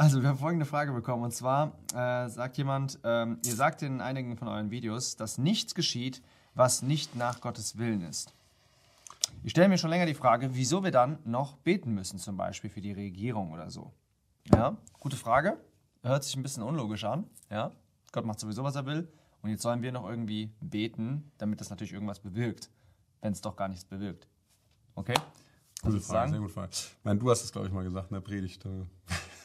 [0.00, 1.24] Also, wir haben folgende Frage bekommen.
[1.24, 5.74] Und zwar äh, sagt jemand, ähm, ihr sagt in einigen von euren Videos, dass nichts
[5.74, 6.22] geschieht,
[6.54, 8.32] was nicht nach Gottes Willen ist.
[9.42, 12.70] Ich stelle mir schon länger die Frage, wieso wir dann noch beten müssen, zum Beispiel
[12.70, 13.92] für die Regierung oder so.
[14.50, 15.58] Ja, gute Frage.
[16.02, 17.26] Hört sich ein bisschen unlogisch an.
[17.50, 17.70] Ja,
[18.10, 19.06] Gott macht sowieso, was er will.
[19.42, 22.70] Und jetzt sollen wir noch irgendwie beten, damit das natürlich irgendwas bewirkt,
[23.20, 24.26] wenn es doch gar nichts bewirkt.
[24.94, 25.14] Okay?
[25.82, 26.70] Gute Frage, sehr gute Frage.
[26.72, 28.64] Ich meine, du hast es, glaube ich, mal gesagt in der Predigt.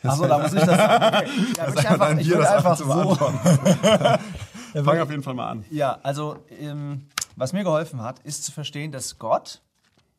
[0.09, 1.05] Achso, da muss ich das sagen.
[1.05, 1.53] Okay.
[1.57, 2.85] Ja, Das ich einfach dein ich Bier, das einfach so.
[2.85, 3.39] beantworten.
[4.83, 5.65] Fang auf jeden Fall mal an.
[5.69, 9.61] Ja, also ähm, was mir geholfen hat, ist zu verstehen, dass Gott,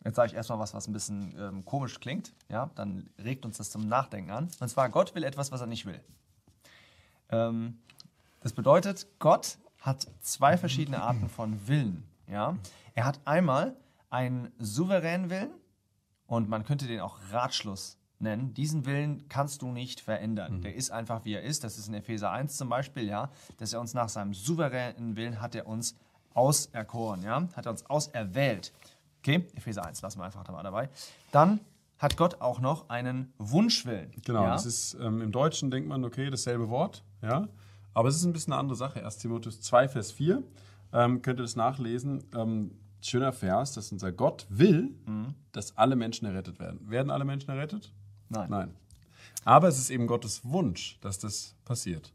[0.04, 3.58] jetzt sage ich erstmal was, was ein bisschen ähm, komisch klingt, ja, dann regt uns
[3.58, 4.48] das zum Nachdenken an.
[4.60, 6.00] Und zwar, Gott will etwas, was er nicht will.
[7.30, 7.78] Ähm,
[8.40, 12.04] das bedeutet, Gott hat zwei verschiedene Arten von Willen.
[12.28, 12.56] Ja?
[12.94, 13.76] Er hat einmal
[14.10, 15.50] einen souveränen Willen
[16.26, 18.54] und man könnte den auch Ratschluss nennen.
[18.54, 20.62] Diesen Willen kannst du nicht verändern.
[20.62, 21.64] Der ist einfach, wie er ist.
[21.64, 25.40] Das ist in Epheser 1 zum Beispiel, ja, dass er uns nach seinem souveränen Willen
[25.40, 25.96] hat er uns
[26.34, 28.72] auserkoren, ja, hat er uns auserwählt.
[29.20, 30.88] Okay, Epheser 1 lassen wir einfach da mal dabei.
[31.32, 31.60] Dann
[31.98, 34.12] hat Gott auch noch einen Wunschwillen.
[34.24, 34.52] Genau, ja?
[34.52, 37.48] das ist ähm, im Deutschen denkt man, okay, dasselbe Wort, ja.
[37.94, 39.02] Aber es ist ein bisschen eine andere Sache.
[39.04, 39.16] 1.
[39.18, 40.42] Timotheus 2, Vers 4.
[40.92, 42.24] Ähm, könnt ihr das nachlesen?
[42.34, 44.94] Ähm, schöner Vers, dass unser Gott will,
[45.52, 46.90] dass alle Menschen errettet werden.
[46.90, 47.92] Werden alle Menschen errettet?
[48.28, 48.50] Nein.
[48.50, 48.74] Nein.
[49.44, 52.12] Aber es ist eben Gottes Wunsch, dass das passiert.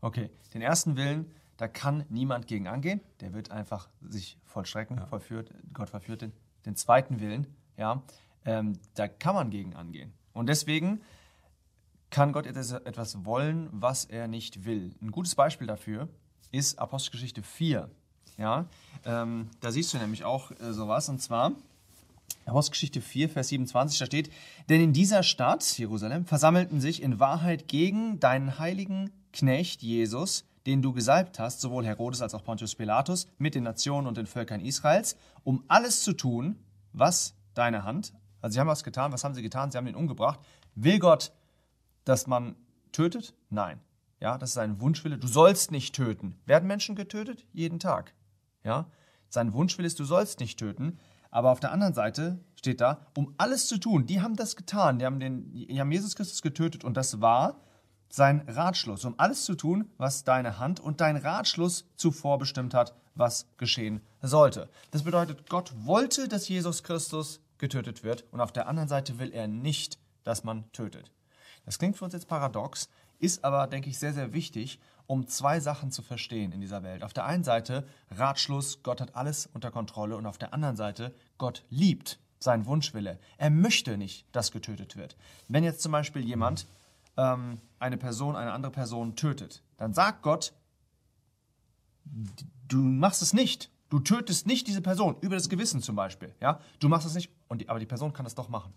[0.00, 3.00] Okay, den ersten Willen, da kann niemand gegen angehen.
[3.20, 6.32] Der wird einfach sich vollstrecken, vollführt, Gott verführt den.
[6.66, 7.46] Den zweiten Willen,
[7.76, 8.02] ja,
[8.44, 10.12] ähm, da kann man gegen angehen.
[10.32, 11.00] Und deswegen
[12.10, 14.94] kann Gott etwas, etwas wollen, was er nicht will.
[15.00, 16.08] Ein gutes Beispiel dafür
[16.50, 17.90] ist Apostelgeschichte 4.
[18.38, 18.66] Ja,
[19.04, 21.52] ähm, da siehst du nämlich auch äh, sowas, und zwar
[22.44, 24.30] Apostelgeschichte 4, Vers 27, da steht,
[24.68, 30.82] denn in dieser Stadt, Jerusalem, versammelten sich in Wahrheit gegen deinen heiligen Knecht Jesus, den
[30.82, 34.60] du gesalbt hast, sowohl Herodes als auch Pontius Pilatus, mit den Nationen und den Völkern
[34.60, 36.56] Israels, um alles zu tun,
[36.92, 38.12] was deine Hand,
[38.42, 39.70] also sie haben was getan, was haben sie getan?
[39.70, 40.40] Sie haben ihn umgebracht.
[40.74, 41.32] Will Gott,
[42.04, 42.56] dass man
[42.90, 43.34] tötet?
[43.48, 43.80] Nein.
[44.20, 45.16] Ja, das ist sein Wunschwille.
[45.16, 46.38] Du sollst nicht töten.
[46.44, 47.46] Werden Menschen getötet?
[47.52, 48.14] Jeden Tag.
[48.64, 48.86] Ja,
[49.28, 50.98] sein Wunschwille ist, du sollst nicht töten.
[51.32, 54.06] Aber auf der anderen Seite steht da, um alles zu tun.
[54.06, 55.00] Die haben das getan.
[55.00, 57.56] Die haben, den, die haben Jesus Christus getötet und das war
[58.08, 59.04] sein Ratschluss.
[59.06, 64.02] Um alles zu tun, was deine Hand und dein Ratschluss zuvor bestimmt hat, was geschehen
[64.20, 64.68] sollte.
[64.90, 69.32] Das bedeutet, Gott wollte, dass Jesus Christus getötet wird und auf der anderen Seite will
[69.32, 71.10] er nicht, dass man tötet.
[71.64, 74.80] Das klingt für uns jetzt paradox, ist aber, denke ich, sehr, sehr wichtig,
[75.12, 77.04] um zwei Sachen zu verstehen in dieser Welt.
[77.04, 81.14] Auf der einen Seite Ratschluss, Gott hat alles unter Kontrolle und auf der anderen Seite
[81.36, 83.18] Gott liebt sein Wunschwille.
[83.36, 85.18] Er möchte nicht, dass getötet wird.
[85.48, 86.66] Wenn jetzt zum Beispiel jemand
[87.18, 90.54] ähm, eine Person, eine andere Person tötet, dann sagt Gott,
[92.68, 93.70] du machst es nicht.
[93.90, 96.34] Du tötest nicht diese Person, über das Gewissen zum Beispiel.
[96.40, 96.58] Ja?
[96.80, 98.72] Du machst es nicht, und die, aber die Person kann das doch machen.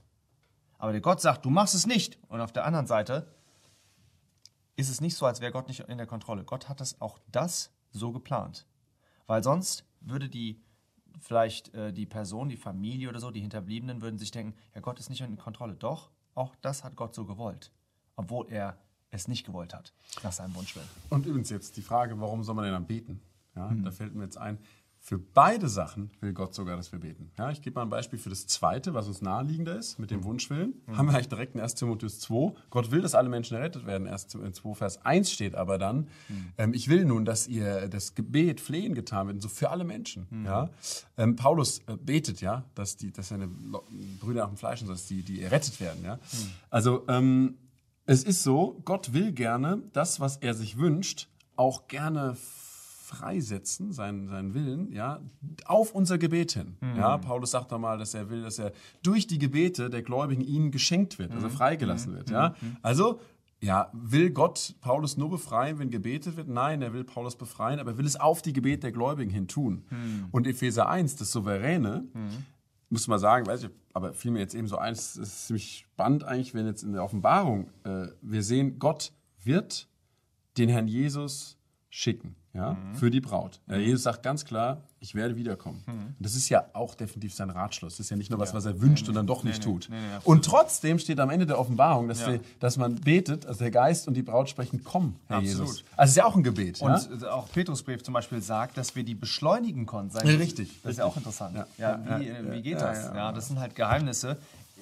[0.80, 2.20] Aber der Gott sagt, du machst es nicht.
[2.28, 3.26] Und auf der anderen Seite
[4.76, 6.44] ist es nicht so, als wäre Gott nicht in der Kontrolle.
[6.44, 8.66] Gott hat das auch das so geplant.
[9.28, 10.62] Weil sonst würde die
[11.22, 15.00] vielleicht äh, die Person, die Familie oder so, die Hinterbliebenen würden sich denken, ja, Gott
[15.00, 15.76] ist nicht in Kontrolle.
[15.76, 17.72] Doch, auch das hat Gott so gewollt.
[18.18, 18.78] Obwohl er
[19.12, 19.94] es nicht gewollt hat,
[20.24, 20.88] nach seinem Wunschwillen.
[21.10, 23.22] Und übrigens jetzt die Frage, warum soll man denn dann beten?
[23.56, 23.84] Ja, Mhm.
[23.86, 24.60] Da fällt mir jetzt ein,
[25.06, 27.30] für beide Sachen will Gott sogar, dass wir beten.
[27.38, 30.24] Ja, ich gebe mal ein Beispiel für das Zweite, was uns naheliegender ist, mit dem
[30.24, 30.74] Wunschwillen.
[30.92, 32.56] Haben wir eigentlich direkt in 1 Timotheus 2.
[32.72, 34.08] Gott will, dass alle Menschen errettet werden.
[34.08, 36.08] 1 Timotheus 2, Vers 1 steht aber dann,
[36.58, 40.26] ähm, ich will nun, dass ihr das Gebet, Flehen getan wird, so für alle Menschen.
[40.44, 40.72] Ja?
[41.18, 44.94] Ähm, Paulus äh, betet, ja, dass, die, dass seine Brüder nach dem Fleisch und so,
[44.94, 46.04] dass die, die errettet werden.
[46.04, 46.18] Ja?
[46.72, 47.60] Also, ähm,
[48.08, 52.36] es ist so, Gott will gerne das, was er sich wünscht, auch gerne
[53.16, 55.20] freisetzen, seinen, seinen Willen, ja,
[55.66, 56.78] auf unser Gebet hin.
[56.98, 58.72] Ja, Paulus sagt doch mal, dass er will, dass er
[59.04, 62.30] durch die Gebete der Gläubigen ihnen geschenkt wird, also freigelassen wird.
[62.30, 63.20] Ja, also
[63.62, 66.48] ja, will Gott Paulus nur befreien, wenn gebetet wird?
[66.48, 69.48] Nein, er will Paulus befreien, aber er will es auf die Gebete der Gläubigen hin
[69.48, 69.86] tun.
[70.32, 72.06] Und Epheser 1, das Souveräne,
[72.90, 75.86] muss man sagen, weiß ich, aber fiel mir jetzt eben so eins, das ist ziemlich
[75.92, 79.12] spannend eigentlich, wenn jetzt in der Offenbarung äh, wir sehen, Gott
[79.44, 79.88] wird
[80.58, 81.58] den Herrn Jesus
[81.90, 83.60] schicken, ja, für die Braut.
[83.68, 85.84] Ja, Jesus sagt ganz klar, ich werde wiederkommen.
[85.86, 87.98] Und das ist ja auch definitiv sein Ratschluss.
[87.98, 89.88] Das ist ja nicht nur was, was er wünscht und dann doch nicht tut.
[89.92, 90.26] nee, nee, absolut.
[90.38, 92.32] und trotzdem steht am Ende der Offenbarung, dass, Ja.
[92.34, 95.68] wir, dass man betet, also der Geist und die Braut sprechen, komm, Herr Absolut.
[95.68, 95.84] Jesus.
[95.98, 96.80] Also es ist ja auch ein Gebet.
[96.80, 96.96] ja?
[96.96, 100.12] Und äh, auch Petrusbrief zum Beispiel sagt, dass wir die beschleunigen konnten.
[100.12, 101.56] Sein- Ja, richtig, Das ist ja auch interessant.
[101.56, 103.06] Ja, Ja, ja, wie, ja, äh, wie ja, geht ja, das?
[103.06, 104.38] Ja, ja, das sind halt Geheimnisse,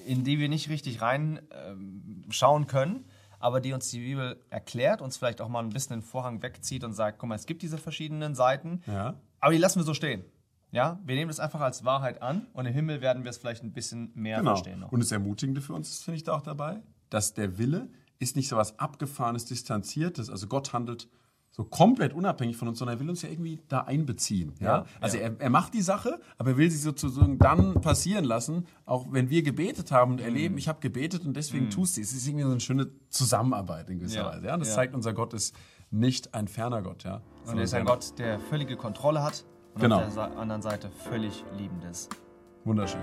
[0.06, 3.04] in die wir nicht richtig rein ähm, können.
[3.44, 6.82] Aber die uns die Bibel erklärt, uns vielleicht auch mal ein bisschen den Vorhang wegzieht
[6.82, 9.14] und sagt, guck mal, es gibt diese verschiedenen Seiten, Ja.
[9.38, 10.24] aber die lassen wir so stehen.
[10.72, 13.62] Ja, wir nehmen das einfach als Wahrheit an und im Himmel werden wir es vielleicht
[13.62, 14.52] ein bisschen mehr Genau.
[14.52, 14.90] verstehen noch.
[14.92, 16.80] Und das Ermutigende für uns finde ich, da auch dabei,
[17.10, 17.88] dass der Wille
[18.18, 20.30] ist nicht so was Abgefahrenes, Distanziertes.
[20.30, 21.08] Also Gott handelt
[21.56, 24.54] so komplett unabhängig von uns, sondern er will uns ja irgendwie da einbeziehen.
[24.58, 24.66] Ja?
[24.78, 25.22] Ja, also ja.
[25.24, 29.30] Er, er macht die Sache, aber er will sie sozusagen dann passieren lassen, auch wenn
[29.30, 32.10] wir gebetet haben und erleben, ich habe gebetet und deswegen tust du es.
[32.10, 34.46] Es ist irgendwie so eine schöne Zusammenarbeit in gewisser Ja, Weise.
[34.46, 34.54] Ja?
[34.54, 35.54] Und das zeigt, unser Gott ist
[35.92, 37.04] nicht ein ferner Gott.
[37.04, 37.20] Ja?
[37.46, 40.00] Und er ist ein Gott, der völlige Kontrolle hat und Genau.
[40.02, 42.10] auf der anderen Seite völlig liebend ist.
[42.64, 43.00] Wunderschön.